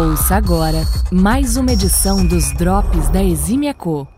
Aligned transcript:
Ouça 0.00 0.34
agora 0.34 0.78
mais 1.12 1.58
uma 1.58 1.72
edição 1.72 2.26
dos 2.26 2.54
Drops 2.54 3.10
da 3.10 3.22
Exímia 3.22 3.74
Co. 3.74 4.08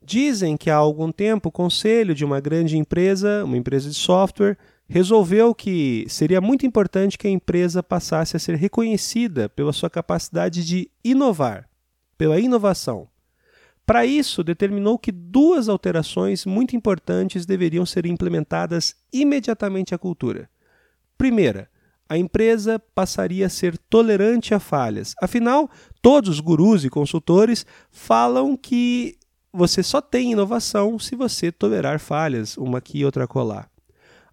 Dizem 0.00 0.56
que 0.56 0.70
há 0.70 0.76
algum 0.76 1.10
tempo 1.10 1.48
o 1.48 1.52
conselho 1.52 2.14
de 2.14 2.24
uma 2.24 2.38
grande 2.38 2.78
empresa, 2.78 3.44
uma 3.44 3.56
empresa 3.56 3.90
de 3.90 3.96
software, 3.96 4.56
resolveu 4.88 5.52
que 5.56 6.06
seria 6.08 6.40
muito 6.40 6.64
importante 6.64 7.18
que 7.18 7.26
a 7.26 7.30
empresa 7.30 7.82
passasse 7.82 8.36
a 8.36 8.38
ser 8.38 8.54
reconhecida 8.54 9.48
pela 9.48 9.72
sua 9.72 9.90
capacidade 9.90 10.64
de 10.64 10.88
inovar, 11.02 11.68
pela 12.16 12.38
inovação. 12.38 13.08
Para 13.84 14.06
isso, 14.06 14.44
determinou 14.44 14.96
que 15.00 15.10
duas 15.10 15.68
alterações 15.68 16.46
muito 16.46 16.76
importantes 16.76 17.44
deveriam 17.44 17.84
ser 17.84 18.06
implementadas 18.06 18.94
imediatamente 19.12 19.92
à 19.92 19.98
cultura. 19.98 20.48
Primeira, 21.18 21.68
a 22.08 22.16
empresa 22.16 22.78
passaria 22.94 23.46
a 23.46 23.50
ser 23.50 23.76
tolerante 23.76 24.54
a 24.54 24.58
falhas. 24.58 25.14
Afinal, 25.20 25.70
todos 26.00 26.30
os 26.30 26.40
gurus 26.40 26.84
e 26.84 26.90
consultores 26.90 27.66
falam 27.90 28.56
que 28.56 29.16
você 29.52 29.82
só 29.82 30.00
tem 30.00 30.32
inovação 30.32 30.98
se 30.98 31.14
você 31.14 31.52
tolerar 31.52 31.98
falhas, 31.98 32.56
uma 32.56 32.78
aqui 32.78 33.00
e 33.00 33.04
outra 33.04 33.26
colar. 33.26 33.70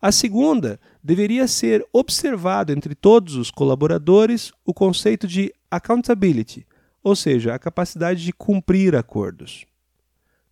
A 0.01 0.11
segunda 0.11 0.79
deveria 1.03 1.47
ser 1.47 1.85
observado 1.91 2.71
entre 2.71 2.93
todos 2.93 3.35
os 3.35 3.49
colaboradores 3.49 4.51
o 4.63 4.73
conceito 4.73 5.27
de 5.27 5.53
accountability, 5.69 6.65
ou 7.03 7.15
seja, 7.15 7.53
a 7.55 7.59
capacidade 7.59 8.23
de 8.23 8.31
cumprir 8.31 8.95
acordos. 8.95 9.65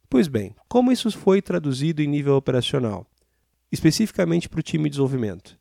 Pois 0.10 0.28
bem, 0.28 0.56
como 0.68 0.92
isso 0.92 1.10
foi 1.12 1.42
traduzido 1.42 2.02
em 2.02 2.08
nível 2.08 2.36
operacional, 2.36 3.06
especificamente 3.72 4.50
para 4.50 4.60
o 4.60 4.64
time 4.64 4.86
de 4.86 4.92
desenvolvimento? 4.92 5.58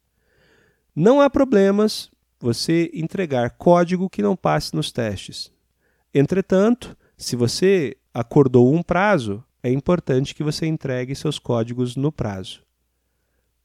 Não 0.95 1.23
há 1.23 1.31
problemas 1.31 2.11
você 2.39 2.91
entregar 2.93 3.53
código 3.53 4.11
que 4.11 4.21
não 4.21 4.37
passe 4.37 4.75
nos 4.75 4.93
testes. 4.93 5.51
Entretanto, 6.13 6.95
se 7.17 7.35
você 7.35 7.97
acordou 8.13 8.75
um 8.75 8.83
prazo, 8.83 9.43
é 9.63 9.71
importante 9.73 10.35
que 10.35 10.45
você 10.45 10.67
entregue 10.67 11.15
seus 11.15 11.39
códigos 11.39 11.97
no 11.97 12.13
prazo. 12.13 12.63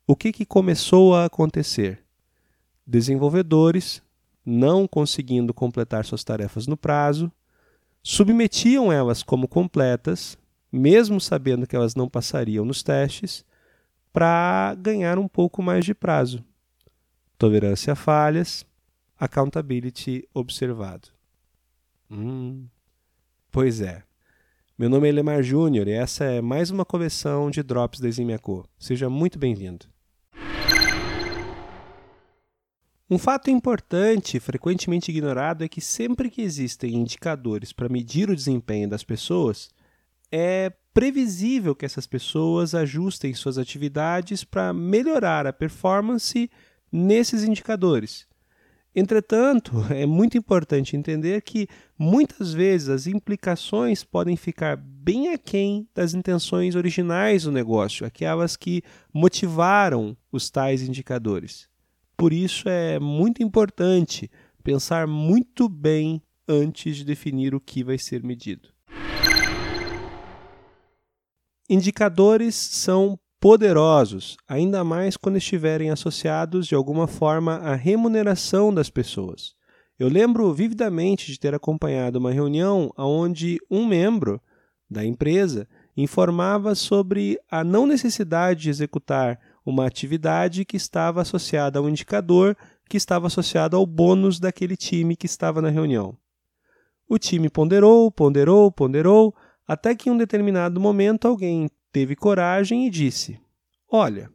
O 0.08 0.16
que, 0.16 0.32
que 0.32 0.46
começou 0.46 1.14
a 1.14 1.26
acontecer? 1.26 2.02
Desenvolvedores, 2.86 4.02
não 4.46 4.88
conseguindo 4.88 5.54
completar 5.54 6.06
suas 6.06 6.24
tarefas 6.24 6.66
no 6.66 6.78
prazo, 6.78 7.30
submetiam 8.02 8.90
elas 8.90 9.22
como 9.22 9.50
completas, 9.50 10.38
mesmo 10.72 11.20
sabendo 11.20 11.68
que 11.68 11.76
elas 11.76 11.94
não 11.94 12.08
passariam 12.08 12.64
nos 12.64 12.82
testes, 12.84 13.44
para 14.14 14.74
ganhar 14.76 15.20
um 15.20 15.28
pouco 15.28 15.62
mais 15.62 15.84
de 15.84 15.94
prazo 15.94 16.42
tolerância 17.38 17.94
a 17.94 17.96
falhas, 17.96 18.66
accountability 19.18 20.28
observado. 20.34 21.10
Hum, 22.10 22.68
pois 23.52 23.82
é. 23.82 24.04
Meu 24.78 24.90
nome 24.90 25.10
é 25.10 25.12
Lemar 25.12 25.42
Júnior 25.42 25.88
e 25.88 25.92
essa 25.92 26.24
é 26.24 26.42
mais 26.42 26.70
uma 26.70 26.86
coleção 26.86 27.50
de 27.50 27.64
Drops 27.64 28.00
da 28.00 28.08
Eximiaco. 28.08 28.68
Seja 28.78 29.10
muito 29.10 29.40
bem-vindo. 29.40 29.86
Um 33.10 33.18
fato 33.18 33.50
importante, 33.50 34.40
frequentemente 34.40 35.10
ignorado, 35.10 35.64
é 35.64 35.68
que 35.68 35.80
sempre 35.80 36.30
que 36.30 36.42
existem 36.42 36.94
indicadores 36.94 37.72
para 37.72 37.88
medir 37.88 38.30
o 38.30 38.36
desempenho 38.36 38.90
das 38.90 39.04
pessoas, 39.04 39.70
é 40.32 40.74
previsível 40.94 41.74
que 41.74 41.86
essas 41.86 42.06
pessoas 42.06 42.76
ajustem 42.76 43.34
suas 43.34 43.58
atividades 43.58 44.44
para 44.44 44.74
melhorar 44.74 45.48
a 45.48 45.54
performance 45.54 46.50
nesses 46.92 47.44
indicadores. 47.44 48.28
Entretanto, 48.96 49.74
é 49.94 50.06
muito 50.06 50.38
importante 50.38 50.96
entender 50.96 51.42
que 51.44 51.68
muitas 51.98 52.52
vezes 52.52 52.90
as 52.90 53.08
implicações 53.08 54.04
podem 54.04 54.36
ficar 54.36 54.76
bem 54.76 55.30
aquém 55.30 55.88
das 55.94 56.14
intenções 56.14 56.76
originais 56.76 57.44
do 57.44 57.52
negócio, 57.52 58.06
aquelas 58.06 58.58
que 58.58 58.82
motivaram 59.14 60.18
os 60.32 60.50
tais 60.50 60.82
indicadores. 60.82 61.70
Por 62.18 62.34
isso 62.34 62.68
é 62.68 63.00
muito 63.00 63.44
importante 63.44 64.32
pensar 64.64 65.06
muito 65.06 65.70
bem 65.70 66.22
antes 66.48 66.98
de 66.98 67.06
definir 67.06 67.54
o 67.54 67.60
que 67.60 67.84
vai 67.84 68.00
ser 68.00 68.24
medido. 68.24 68.70
Indicadores 71.70 72.56
são 72.56 73.20
poderosos, 73.48 74.36
ainda 74.46 74.84
mais 74.84 75.16
quando 75.16 75.38
estiverem 75.38 75.90
associados 75.90 76.68
de 76.68 76.76
alguma 76.76 77.08
forma 77.08 77.56
à 77.60 77.76
remuneração 77.76 78.74
das 78.74 78.90
pessoas. 78.90 79.56
Eu 79.98 80.10
lembro 80.10 80.54
vividamente 80.54 81.32
de 81.32 81.40
ter 81.40 81.56
acompanhado 81.56 82.20
uma 82.20 82.34
reunião 82.34 82.92
onde 82.98 83.58
um 83.72 83.88
membro 83.88 84.42
da 84.92 85.06
empresa 85.06 85.66
informava 85.96 86.76
sobre 86.76 87.40
a 87.50 87.64
não 87.64 87.88
necessidade 87.88 88.64
de 88.64 88.70
executar 88.70 89.40
uma 89.66 89.86
atividade 89.86 90.66
que 90.66 90.76
estava 90.76 91.22
associada 91.22 91.80
a 91.80 91.82
um 91.82 91.88
indicador 91.88 92.54
que 92.90 92.98
estava 92.98 93.28
associado 93.28 93.78
ao 93.78 93.86
bônus 93.86 94.42
daquele 94.42 94.76
time 94.76 95.16
que 95.16 95.26
estava 95.26 95.62
na 95.62 95.70
reunião. 95.70 96.18
O 97.08 97.18
time 97.18 97.50
ponderou, 97.50 98.12
ponderou, 98.12 98.70
ponderou, 98.70 99.34
até 99.66 99.96
que 99.96 100.10
em 100.10 100.12
um 100.12 100.18
determinado 100.18 100.82
momento 100.82 101.30
alguém 101.30 101.70
teve 101.98 102.16
coragem 102.16 102.86
e 102.86 102.92
disse: 102.92 103.40
Olha, 103.92 104.30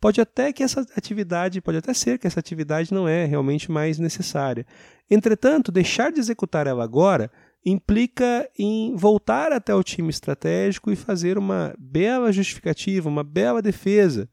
pode 0.00 0.20
até 0.20 0.52
que 0.52 0.62
essa 0.62 0.86
atividade, 0.96 1.60
pode 1.60 1.78
até 1.78 1.92
ser 1.92 2.20
que 2.20 2.26
essa 2.26 2.38
atividade 2.38 2.94
não 2.94 3.08
é 3.08 3.24
realmente 3.24 3.68
mais 3.68 3.98
necessária. 3.98 4.64
Entretanto, 5.10 5.72
deixar 5.72 6.12
de 6.12 6.20
executar 6.20 6.68
ela 6.68 6.84
agora 6.84 7.28
implica 7.66 8.48
em 8.56 8.94
voltar 8.94 9.52
até 9.52 9.74
o 9.74 9.82
time 9.82 10.08
estratégico 10.08 10.92
e 10.92 10.96
fazer 10.96 11.36
uma 11.36 11.74
bela 11.76 12.30
justificativa, 12.30 13.08
uma 13.08 13.24
bela 13.24 13.60
defesa. 13.60 14.30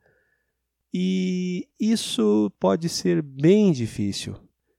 E 0.94 1.68
isso 1.80 2.52
pode 2.60 2.88
ser 2.90 3.24
bem 3.24 3.72
difícil. 3.72 4.36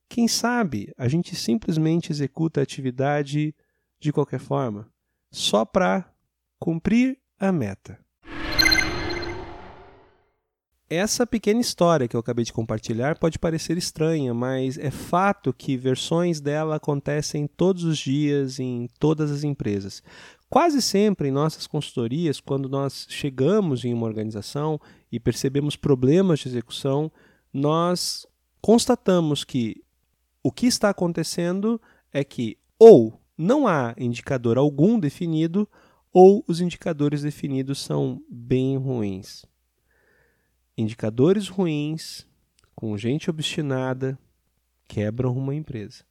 Quem 0.08 0.28
sabe 0.28 0.94
a 0.96 1.08
gente 1.08 1.34
simplesmente 1.34 2.12
executa 2.12 2.60
a 2.60 2.62
atividade 2.62 3.52
de 3.98 4.12
qualquer 4.12 4.38
forma, 4.38 4.88
só 5.32 5.64
para 5.64 6.08
cumprir 6.60 7.18
a 7.38 7.52
meta. 7.52 7.98
Essa 10.90 11.26
pequena 11.26 11.60
história 11.60 12.08
que 12.08 12.16
eu 12.16 12.20
acabei 12.20 12.46
de 12.46 12.52
compartilhar 12.52 13.18
pode 13.18 13.38
parecer 13.38 13.76
estranha, 13.76 14.32
mas 14.32 14.78
é 14.78 14.90
fato 14.90 15.52
que 15.52 15.76
versões 15.76 16.40
dela 16.40 16.76
acontecem 16.76 17.46
todos 17.46 17.84
os 17.84 17.98
dias 17.98 18.58
em 18.58 18.88
todas 18.98 19.30
as 19.30 19.44
empresas. 19.44 20.02
Quase 20.48 20.80
sempre 20.80 21.28
em 21.28 21.32
nossas 21.32 21.66
consultorias, 21.66 22.40
quando 22.40 22.70
nós 22.70 23.06
chegamos 23.10 23.84
em 23.84 23.92
uma 23.92 24.06
organização 24.06 24.80
e 25.12 25.20
percebemos 25.20 25.76
problemas 25.76 26.40
de 26.40 26.48
execução, 26.48 27.12
nós 27.52 28.26
constatamos 28.62 29.44
que 29.44 29.84
o 30.42 30.50
que 30.50 30.66
está 30.66 30.88
acontecendo 30.88 31.78
é 32.10 32.24
que 32.24 32.56
ou 32.78 33.20
não 33.36 33.68
há 33.68 33.94
indicador 33.98 34.56
algum 34.56 34.98
definido, 34.98 35.68
ou 36.12 36.44
os 36.46 36.60
indicadores 36.60 37.22
definidos 37.22 37.78
são 37.80 38.22
bem 38.30 38.76
ruins. 38.76 39.44
Indicadores 40.76 41.48
ruins, 41.48 42.26
com 42.74 42.96
gente 42.96 43.28
obstinada, 43.28 44.18
quebram 44.86 45.36
uma 45.36 45.54
empresa. 45.54 46.04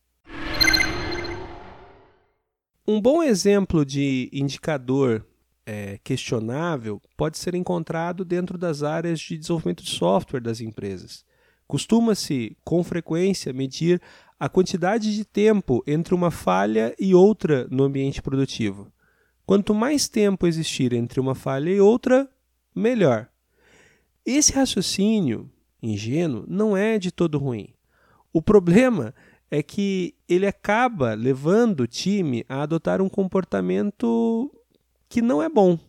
Um 2.87 3.01
bom 3.01 3.21
exemplo 3.21 3.85
de 3.85 4.29
indicador 4.31 5.25
é, 5.65 5.99
questionável 6.01 7.01
pode 7.17 7.37
ser 7.37 7.53
encontrado 7.53 8.23
dentro 8.23 8.57
das 8.57 8.83
áreas 8.83 9.19
de 9.19 9.37
desenvolvimento 9.37 9.83
de 9.83 9.89
software 9.89 10.39
das 10.39 10.61
empresas. 10.61 11.25
Costuma-se, 11.67 12.55
com 12.63 12.81
frequência, 12.85 13.51
medir 13.51 14.01
a 14.39 14.47
quantidade 14.47 15.13
de 15.13 15.25
tempo 15.25 15.83
entre 15.85 16.13
uma 16.13 16.31
falha 16.31 16.95
e 16.97 17.13
outra 17.13 17.67
no 17.69 17.83
ambiente 17.83 18.21
produtivo. 18.21 18.89
Quanto 19.47 19.73
mais 19.73 20.09
tempo 20.09 20.45
existir 20.45 20.91
entre 20.91 21.21
uma 21.21 21.33
falha 21.33 21.69
e 21.69 21.79
outra, 21.79 22.29
melhor. 22.75 23.29
Esse 24.25 24.51
raciocínio 24.51 25.49
ingênuo 25.81 26.43
não 26.49 26.75
é 26.75 26.99
de 26.99 27.13
todo 27.13 27.37
ruim. 27.37 27.69
O 28.33 28.41
problema 28.41 29.15
é 29.49 29.63
que 29.63 30.13
ele 30.27 30.45
acaba 30.45 31.13
levando 31.13 31.79
o 31.79 31.87
time 31.87 32.43
a 32.49 32.61
adotar 32.61 33.01
um 33.01 33.07
comportamento 33.07 34.51
que 35.07 35.21
não 35.21 35.41
é 35.41 35.47
bom, 35.47 35.79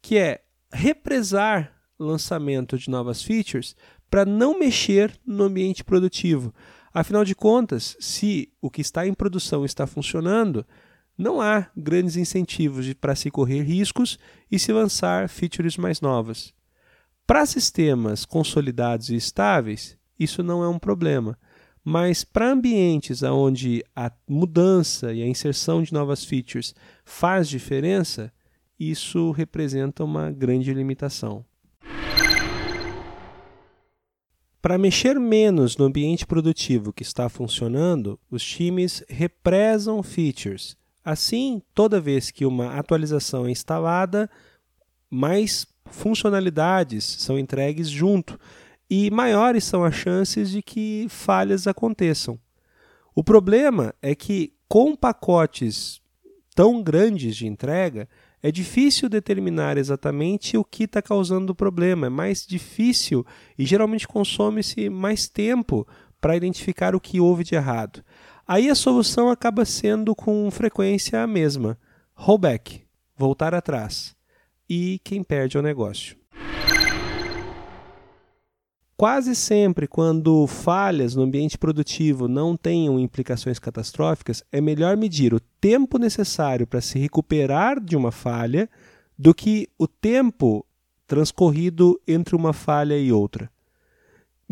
que 0.00 0.16
é 0.16 0.42
represar 0.72 1.70
lançamento 1.98 2.78
de 2.78 2.88
novas 2.88 3.22
features 3.22 3.76
para 4.08 4.24
não 4.24 4.58
mexer 4.58 5.20
no 5.26 5.44
ambiente 5.44 5.84
produtivo. 5.84 6.54
Afinal 6.94 7.26
de 7.26 7.34
contas, 7.34 7.94
se 8.00 8.50
o 8.58 8.70
que 8.70 8.80
está 8.80 9.06
em 9.06 9.12
produção 9.12 9.66
está 9.66 9.86
funcionando, 9.86 10.64
não 11.16 11.40
há 11.40 11.70
grandes 11.76 12.16
incentivos 12.16 12.92
para 12.94 13.14
se 13.14 13.30
correr 13.30 13.62
riscos 13.62 14.18
e 14.50 14.58
se 14.58 14.72
lançar 14.72 15.28
features 15.28 15.76
mais 15.76 16.00
novas. 16.00 16.52
Para 17.26 17.46
sistemas 17.46 18.24
consolidados 18.24 19.08
e 19.10 19.16
estáveis, 19.16 19.96
isso 20.18 20.42
não 20.42 20.62
é 20.62 20.68
um 20.68 20.78
problema. 20.78 21.38
Mas 21.84 22.22
para 22.24 22.50
ambientes 22.50 23.22
onde 23.22 23.84
a 23.94 24.12
mudança 24.28 25.12
e 25.12 25.22
a 25.22 25.26
inserção 25.26 25.82
de 25.82 25.92
novas 25.92 26.24
features 26.24 26.74
faz 27.04 27.48
diferença, 27.48 28.32
isso 28.78 29.30
representa 29.32 30.04
uma 30.04 30.30
grande 30.30 30.72
limitação. 30.72 31.44
Para 34.60 34.78
mexer 34.78 35.18
menos 35.18 35.76
no 35.76 35.86
ambiente 35.86 36.24
produtivo 36.24 36.92
que 36.92 37.02
está 37.02 37.28
funcionando, 37.28 38.18
os 38.30 38.44
times 38.44 39.02
represam 39.08 40.00
features. 40.04 40.76
Assim, 41.04 41.60
toda 41.74 42.00
vez 42.00 42.30
que 42.30 42.46
uma 42.46 42.74
atualização 42.78 43.46
é 43.46 43.50
instalada, 43.50 44.30
mais 45.10 45.66
funcionalidades 45.86 47.04
são 47.04 47.38
entregues 47.38 47.88
junto 47.88 48.38
e 48.88 49.10
maiores 49.10 49.64
são 49.64 49.84
as 49.84 49.94
chances 49.94 50.50
de 50.50 50.62
que 50.62 51.06
falhas 51.08 51.66
aconteçam. 51.66 52.38
O 53.14 53.22
problema 53.22 53.94
é 54.00 54.14
que, 54.14 54.52
com 54.68 54.96
pacotes 54.96 56.00
tão 56.54 56.82
grandes 56.82 57.36
de 57.36 57.46
entrega, 57.46 58.08
é 58.42 58.50
difícil 58.50 59.08
determinar 59.08 59.78
exatamente 59.78 60.56
o 60.56 60.64
que 60.64 60.84
está 60.84 61.00
causando 61.00 61.52
o 61.52 61.54
problema. 61.54 62.06
É 62.06 62.10
mais 62.10 62.46
difícil 62.46 63.24
e 63.58 63.64
geralmente 63.64 64.08
consome-se 64.08 64.88
mais 64.90 65.28
tempo 65.28 65.86
para 66.20 66.36
identificar 66.36 66.94
o 66.94 67.00
que 67.00 67.20
houve 67.20 67.44
de 67.44 67.54
errado. 67.54 68.02
Aí 68.52 68.68
a 68.68 68.74
solução 68.74 69.30
acaba 69.30 69.64
sendo 69.64 70.14
com 70.14 70.50
frequência 70.50 71.22
a 71.22 71.26
mesma: 71.26 71.78
rollback, 72.12 72.82
voltar 73.16 73.54
atrás. 73.54 74.14
E 74.68 75.00
quem 75.02 75.22
perde 75.22 75.56
é 75.56 75.60
o 75.60 75.62
negócio. 75.62 76.18
Quase 78.94 79.34
sempre, 79.34 79.86
quando 79.86 80.46
falhas 80.46 81.14
no 81.14 81.22
ambiente 81.22 81.56
produtivo 81.56 82.28
não 82.28 82.54
tenham 82.54 83.00
implicações 83.00 83.58
catastróficas, 83.58 84.44
é 84.52 84.60
melhor 84.60 84.98
medir 84.98 85.32
o 85.32 85.40
tempo 85.40 85.96
necessário 85.96 86.66
para 86.66 86.82
se 86.82 86.98
recuperar 86.98 87.80
de 87.80 87.96
uma 87.96 88.12
falha 88.12 88.68
do 89.18 89.32
que 89.32 89.66
o 89.78 89.88
tempo 89.88 90.62
transcorrido 91.06 91.98
entre 92.06 92.36
uma 92.36 92.52
falha 92.52 92.98
e 92.98 93.10
outra. 93.10 93.50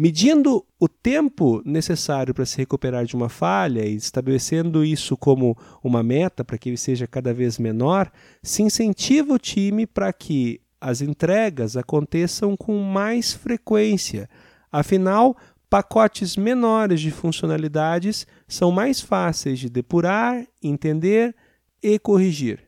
Medindo 0.01 0.65
o 0.79 0.89
tempo 0.89 1.61
necessário 1.63 2.33
para 2.33 2.47
se 2.47 2.57
recuperar 2.57 3.05
de 3.05 3.15
uma 3.15 3.29
falha 3.29 3.85
e 3.85 3.95
estabelecendo 3.95 4.83
isso 4.83 5.15
como 5.15 5.55
uma 5.85 6.03
meta 6.03 6.43
para 6.43 6.57
que 6.57 6.71
ele 6.71 6.79
seja 6.79 7.07
cada 7.07 7.35
vez 7.35 7.59
menor, 7.59 8.11
se 8.43 8.63
incentiva 8.63 9.35
o 9.35 9.39
time 9.39 9.87
para 9.87 10.11
que 10.11 10.59
as 10.81 11.03
entregas 11.03 11.77
aconteçam 11.77 12.57
com 12.57 12.83
mais 12.83 13.35
frequência. 13.35 14.27
Afinal, 14.73 15.37
pacotes 15.69 16.35
menores 16.35 17.03
de 17.03 17.11
funcionalidades 17.11 18.27
são 18.49 18.73
mais 18.73 19.03
fáceis 19.03 19.59
de 19.59 19.69
depurar, 19.69 20.47
entender 20.63 21.37
e 21.83 21.99
corrigir. 21.99 22.61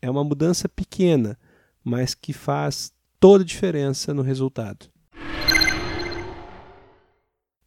É 0.00 0.08
uma 0.08 0.22
mudança 0.22 0.68
pequena, 0.68 1.36
mas 1.82 2.14
que 2.14 2.32
faz 2.32 2.92
toda 3.18 3.42
a 3.42 3.44
diferença 3.44 4.14
no 4.14 4.22
resultado. 4.22 4.93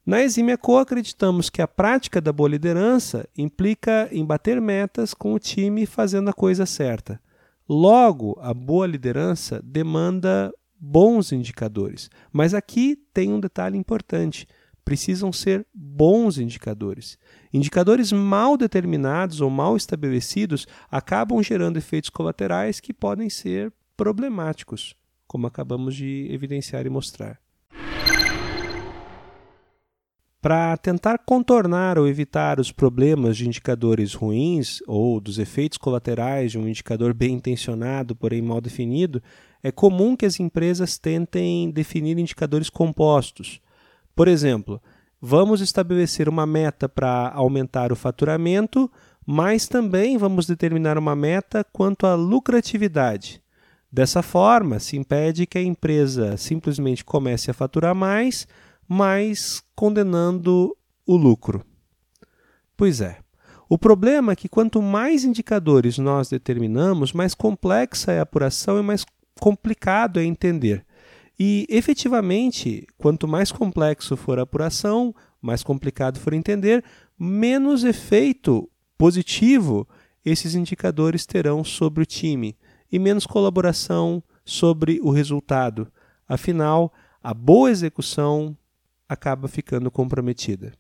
Na 0.07 0.21
Exímia 0.21 0.57
Co, 0.57 0.77
acreditamos 0.77 1.49
que 1.49 1.61
a 1.61 1.67
prática 1.67 2.21
da 2.21 2.31
boa 2.31 2.47
liderança 2.47 3.27
implica 3.37 4.07
em 4.09 4.23
bater 4.23 4.61
metas 4.61 5.13
com 5.13 5.33
o 5.33 5.39
time 5.39 5.85
fazendo 5.85 6.29
a 6.29 6.33
coisa 6.33 6.65
certa. 6.65 7.21
Logo, 7.67 8.39
a 8.41 8.53
boa 8.53 8.87
liderança 8.87 9.61
demanda 9.61 10.49
bons 10.79 11.33
indicadores. 11.33 12.09
Mas 12.31 12.53
aqui 12.53 12.95
tem 13.13 13.33
um 13.33 13.39
detalhe 13.41 13.77
importante: 13.77 14.47
precisam 14.85 15.33
ser 15.33 15.67
bons 15.73 16.37
indicadores. 16.37 17.19
Indicadores 17.51 18.13
mal 18.13 18.55
determinados 18.55 19.41
ou 19.41 19.49
mal 19.49 19.75
estabelecidos 19.75 20.65
acabam 20.89 21.43
gerando 21.43 21.75
efeitos 21.75 22.09
colaterais 22.09 22.79
que 22.79 22.93
podem 22.93 23.29
ser 23.29 23.73
problemáticos, 23.97 24.95
como 25.27 25.47
acabamos 25.47 25.93
de 25.97 26.29
evidenciar 26.31 26.85
e 26.85 26.89
mostrar. 26.89 27.45
Para 30.47 30.77
tentar 30.77 31.17
contornar 31.25 31.99
ou 31.99 32.07
evitar 32.07 32.57
os 32.57 32.71
problemas 32.71 33.35
de 33.35 33.45
indicadores 33.45 34.13
ruins 34.13 34.81
ou 34.87 35.19
dos 35.19 35.39
efeitos 35.39 35.77
colaterais 35.77 36.53
de 36.53 36.57
um 36.57 36.65
indicador 36.65 37.13
bem 37.13 37.33
intencionado, 37.33 38.15
porém 38.15 38.41
mal 38.41 38.61
definido, 38.61 39.21
é 39.61 39.73
comum 39.73 40.15
que 40.15 40.25
as 40.25 40.39
empresas 40.39 40.97
tentem 40.97 41.69
definir 41.69 42.17
indicadores 42.17 42.69
compostos. 42.69 43.59
Por 44.15 44.29
exemplo, 44.29 44.81
vamos 45.21 45.59
estabelecer 45.59 46.29
uma 46.29 46.45
meta 46.45 46.87
para 46.87 47.29
aumentar 47.35 47.91
o 47.91 47.95
faturamento, 47.97 48.89
mas 49.25 49.67
também 49.67 50.17
vamos 50.17 50.47
determinar 50.47 50.97
uma 50.97 51.13
meta 51.13 51.61
quanto 51.73 52.07
à 52.07 52.15
lucratividade. 52.15 53.41
Dessa 53.91 54.21
forma, 54.21 54.79
se 54.79 54.95
impede 54.95 55.45
que 55.45 55.57
a 55.57 55.61
empresa 55.61 56.37
simplesmente 56.37 57.03
comece 57.03 57.51
a 57.51 57.53
faturar 57.53 57.93
mais 57.93 58.47
mas 58.87 59.61
condenando 59.75 60.75
o 61.05 61.15
lucro. 61.15 61.63
Pois 62.75 63.01
é. 63.01 63.17
O 63.69 63.77
problema 63.77 64.31
é 64.31 64.35
que 64.35 64.47
quanto 64.47 64.81
mais 64.81 65.25
indicadores 65.25 65.97
nós 65.97 66.29
determinamos, 66.29 67.11
mais 67.11 67.33
complexa 67.33 68.13
é 68.13 68.19
a 68.19 68.21
apuração 68.21 68.79
e 68.79 68.81
mais 68.81 69.05
complicado 69.39 70.19
é 70.19 70.23
entender. 70.23 70.85
E, 71.39 71.67
efetivamente, 71.69 72.87
quanto 72.97 73.27
mais 73.27 73.51
complexo 73.51 74.15
for 74.15 74.39
a 74.39 74.43
apuração, 74.43 75.13
mais 75.41 75.63
complicado 75.63 76.19
for 76.19 76.33
entender, 76.33 76.83
menos 77.19 77.83
efeito 77.83 78.69
positivo 78.97 79.87
esses 80.25 80.55
indicadores 80.55 81.25
terão 81.25 81.63
sobre 81.63 82.03
o 82.03 82.05
time 82.05 82.57
e 82.91 82.97
menos 82.97 83.25
colaboração 83.25 84.23
sobre 84.43 84.99
o 85.03 85.11
resultado. 85.11 85.91
Afinal, 86.27 86.91
a 87.21 87.33
boa 87.33 87.69
execução 87.69 88.57
acaba 89.07 89.47
ficando 89.47 89.89
comprometida. 89.89 90.73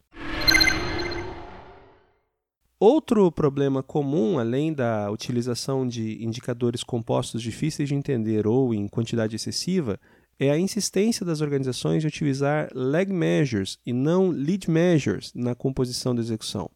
Outro 2.79 3.31
problema 3.31 3.81
comum, 3.81 4.37
além 4.37 4.71
da 4.71 5.09
utilização 5.09 5.87
de 5.87 6.23
indicadores 6.23 6.83
compostos 6.83 7.41
difíceis 7.41 7.89
de 7.89 7.95
entender 7.95 8.45
ou 8.45 8.71
em 8.71 8.87
quantidade 8.87 9.35
excessiva, 9.35 9.99
é 10.39 10.51
a 10.51 10.59
insistência 10.59 11.25
das 11.25 11.41
organizações 11.41 12.03
em 12.03 12.07
utilizar 12.07 12.69
lag 12.75 13.11
measures 13.11 13.79
e 13.83 13.91
não 13.91 14.29
lead 14.29 14.69
measures 14.69 15.33
na 15.33 15.55
composição 15.55 16.13
da 16.13 16.21
execução. 16.21 16.69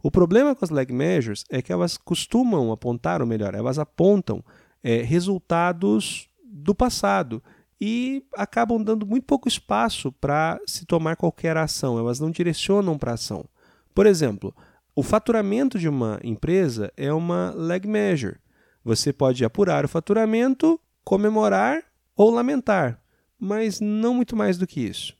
O 0.00 0.10
problema 0.10 0.54
com 0.54 0.64
as 0.64 0.70
lag 0.70 0.92
measures 0.92 1.44
é 1.50 1.60
que 1.60 1.72
elas 1.72 1.96
costumam 1.96 2.70
apontar, 2.70 3.20
ou 3.20 3.26
melhor, 3.26 3.54
elas 3.54 3.80
apontam 3.80 4.44
é, 4.82 5.02
resultados 5.02 6.28
do 6.44 6.72
passado 6.72 7.42
e 7.84 8.24
acabam 8.36 8.80
dando 8.80 9.04
muito 9.04 9.24
pouco 9.24 9.48
espaço 9.48 10.12
para 10.12 10.60
se 10.68 10.86
tomar 10.86 11.16
qualquer 11.16 11.56
ação, 11.56 11.98
elas 11.98 12.20
não 12.20 12.30
direcionam 12.30 12.96
para 12.96 13.14
ação. 13.14 13.44
Por 13.92 14.06
exemplo, 14.06 14.54
o 14.94 15.02
faturamento 15.02 15.80
de 15.80 15.88
uma 15.88 16.20
empresa 16.22 16.92
é 16.96 17.12
uma 17.12 17.52
lag 17.56 17.84
measure. 17.88 18.36
Você 18.84 19.12
pode 19.12 19.44
apurar 19.44 19.84
o 19.84 19.88
faturamento, 19.88 20.78
comemorar 21.02 21.82
ou 22.14 22.30
lamentar, 22.30 23.00
mas 23.36 23.80
não 23.80 24.14
muito 24.14 24.36
mais 24.36 24.56
do 24.56 24.64
que 24.64 24.80
isso. 24.80 25.16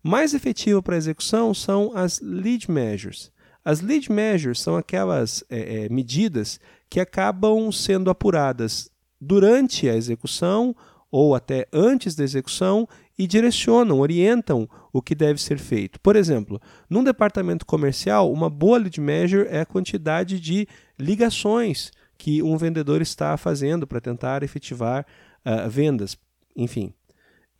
Mais 0.00 0.34
efetivo 0.34 0.80
para 0.80 0.94
a 0.94 0.98
execução 0.98 1.52
são 1.52 1.90
as 1.96 2.20
lead 2.20 2.70
measures. 2.70 3.32
As 3.64 3.80
lead 3.80 4.12
measures 4.12 4.60
são 4.60 4.76
aquelas 4.76 5.42
é, 5.50 5.86
é, 5.86 5.88
medidas 5.88 6.60
que 6.88 7.00
acabam 7.00 7.72
sendo 7.72 8.08
apuradas 8.08 8.88
durante 9.20 9.88
a 9.88 9.96
execução 9.96 10.76
ou 11.10 11.34
até 11.34 11.66
antes 11.72 12.14
da 12.14 12.24
execução 12.24 12.88
e 13.18 13.26
direcionam, 13.26 13.98
orientam 13.98 14.68
o 14.92 15.02
que 15.02 15.14
deve 15.14 15.40
ser 15.40 15.58
feito. 15.58 16.00
Por 16.00 16.16
exemplo, 16.16 16.60
num 16.88 17.02
departamento 17.02 17.66
comercial, 17.66 18.32
uma 18.32 18.48
boa 18.48 18.78
lead 18.78 19.00
measure 19.00 19.48
é 19.48 19.60
a 19.60 19.66
quantidade 19.66 20.38
de 20.38 20.66
ligações 20.98 21.90
que 22.16 22.42
um 22.42 22.56
vendedor 22.56 23.00
está 23.00 23.36
fazendo 23.36 23.86
para 23.86 24.00
tentar 24.00 24.42
efetivar 24.42 25.06
uh, 25.44 25.68
vendas. 25.68 26.18
Enfim. 26.54 26.92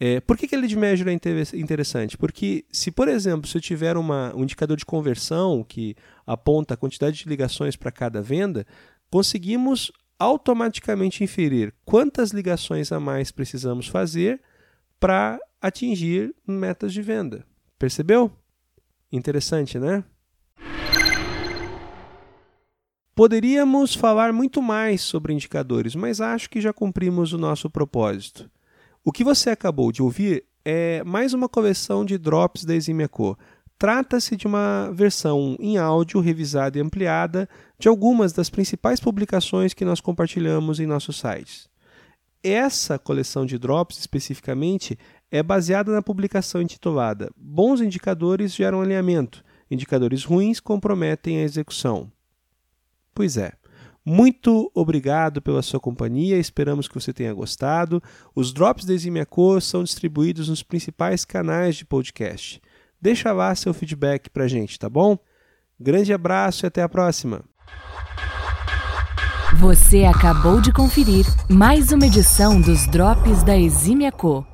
É, 0.01 0.21
por 0.21 0.37
que, 0.37 0.47
que 0.47 0.55
a 0.55 0.59
lead 0.59 0.77
measure 0.77 1.11
é 1.11 1.57
interessante? 1.57 2.17
Porque 2.17 2.65
se, 2.71 2.91
por 2.91 3.09
exemplo, 3.09 3.49
se 3.49 3.57
eu 3.57 3.61
tiver 3.61 3.97
uma, 3.97 4.33
um 4.35 4.45
indicador 4.45 4.77
de 4.77 4.87
conversão 4.87 5.65
que 5.65 5.97
aponta 6.25 6.75
a 6.75 6.77
quantidade 6.77 7.19
de 7.19 7.29
ligações 7.29 7.75
para 7.75 7.91
cada 7.91 8.23
venda, 8.23 8.65
conseguimos 9.11 9.91
automaticamente 10.19 11.23
inferir 11.23 11.73
quantas 11.85 12.31
ligações 12.31 12.91
a 12.91 12.99
mais 12.99 13.31
precisamos 13.31 13.87
fazer 13.87 14.41
para 14.99 15.39
atingir 15.61 16.35
metas 16.47 16.93
de 16.93 17.03
venda. 17.03 17.47
Percebeu? 17.79 18.33
Interessante, 19.13 19.79
né? 19.79 20.05
Poderíamos 23.15 23.95
falar 23.95 24.33
muito 24.33 24.63
mais 24.63 25.01
sobre 25.01 25.33
indicadores, 25.33 25.95
mas 25.97 26.21
acho 26.21 26.49
que 26.49 26.61
já 26.61 26.73
cumprimos 26.73 27.33
o 27.33 27.39
nosso 27.39 27.69
propósito. 27.69 28.49
O 29.05 29.11
que 29.11 29.25
você 29.25 29.51
acabou 29.51 29.91
de 29.91 30.03
ouvir 30.03 30.45
é 30.65 31.03
mais 31.03 31.33
uma 31.33 31.49
coleção 31.49 32.05
de 32.05 32.19
drops 32.19 32.65
da 32.65 32.75
Eximiaco. 32.75 33.39
Trata-se 33.79 34.37
de 34.37 34.47
uma 34.47 34.91
versão 34.93 35.57
em 35.61 35.79
áudio 35.79 36.21
revisada 36.21 36.77
e 36.77 36.81
ampliada 36.81 37.49
de 37.79 37.87
algumas 37.89 38.33
das 38.33 38.51
principais 38.51 38.99
publicações 38.99 39.73
que 39.73 39.85
nós 39.85 40.01
compartilhamos 40.01 40.81
em 40.81 40.87
nossos 40.87 41.17
sites. 41.21 41.69
Essa 42.43 42.99
coleção 42.99 43.47
de 43.47 43.57
drops, 43.57 43.99
especificamente, 43.99 44.99
é 45.31 45.43
baseada 45.43 45.93
na 45.93 46.03
publicação 46.03 46.63
intitulada 46.63 47.31
Bons 47.37 47.81
indicadores 47.81 48.55
geram 48.55 48.81
alinhamento, 48.81 49.45
indicadores 49.71 50.25
ruins 50.25 50.59
comprometem 50.59 51.39
a 51.39 51.45
execução. 51.45 52.11
Pois 53.15 53.37
é. 53.37 53.53
Muito 54.05 54.71
obrigado 54.75 55.43
pela 55.43 55.61
sua 55.61 55.79
companhia, 55.79 56.39
esperamos 56.39 56.89
que 56.89 56.95
você 56.95 57.13
tenha 57.13 57.35
gostado. 57.35 58.03
Os 58.35 58.53
drops 58.55 58.87
da 58.87 58.95
Eximia 58.95 59.27
Co 59.27 59.61
são 59.61 59.85
distribuídos 59.85 60.49
nos 60.49 60.63
principais 60.63 61.27
canais 61.27 61.77
de 61.77 61.85
podcast. 61.85 62.61
Deixa 63.01 63.33
lá 63.33 63.55
seu 63.55 63.73
feedback 63.73 64.29
pra 64.31 64.49
gente, 64.49 64.79
tá 64.79 64.89
bom? 64.89 65.19
Grande 65.79 66.13
abraço 66.13 66.65
e 66.65 66.69
até 66.69 66.83
a 66.83 66.89
próxima. 66.89 67.45
Você 69.55 70.05
acabou 70.05 70.61
de 70.61 70.73
conferir 70.73 71.25
mais 71.49 71.91
uma 71.91 72.07
edição 72.07 72.61
dos 72.61 72.87
Drops 72.89 73.43
da 73.43 73.57
Eximia 73.57 74.13
Co. 74.13 74.47